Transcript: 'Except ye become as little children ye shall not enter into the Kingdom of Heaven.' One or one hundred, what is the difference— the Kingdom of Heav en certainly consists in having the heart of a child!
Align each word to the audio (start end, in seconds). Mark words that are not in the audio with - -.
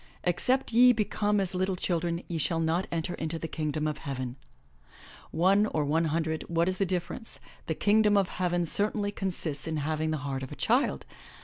'Except 0.23 0.73
ye 0.73 0.93
become 0.93 1.39
as 1.39 1.53
little 1.53 1.75
children 1.75 2.23
ye 2.27 2.39
shall 2.39 2.59
not 2.59 2.87
enter 2.91 3.13
into 3.13 3.37
the 3.37 3.47
Kingdom 3.47 3.85
of 3.85 3.99
Heaven.' 3.99 4.35
One 5.29 5.67
or 5.67 5.85
one 5.85 6.05
hundred, 6.05 6.43
what 6.47 6.67
is 6.67 6.79
the 6.79 6.87
difference— 6.87 7.39
the 7.67 7.75
Kingdom 7.75 8.17
of 8.17 8.27
Heav 8.29 8.51
en 8.51 8.65
certainly 8.65 9.11
consists 9.11 9.67
in 9.67 9.77
having 9.77 10.09
the 10.09 10.17
heart 10.25 10.41
of 10.41 10.51
a 10.51 10.55
child! 10.55 11.05